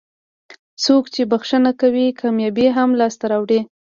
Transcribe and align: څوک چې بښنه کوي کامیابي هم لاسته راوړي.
څوک 0.83 1.03
چې 1.13 1.21
بښنه 1.31 1.71
کوي 1.81 2.05
کامیابي 2.21 2.67
هم 2.77 2.89
لاسته 2.99 3.25
راوړي. 3.31 3.59